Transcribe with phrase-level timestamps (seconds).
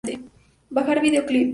[0.77, 1.49] Bajar video clip